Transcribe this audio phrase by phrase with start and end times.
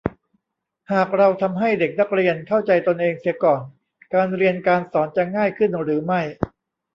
[0.91, 3.61] หากเราทำให้เด็กนักเรียนเข้าใจตนเองเสียก่อน
[4.13, 6.21] การเรียนการสอนจะง่ายขึ้นหรือไม่